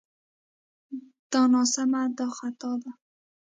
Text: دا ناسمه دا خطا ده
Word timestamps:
دا 1.31 1.41
ناسمه 1.53 2.01
دا 2.17 2.27
خطا 2.37 2.71
ده 2.81 2.91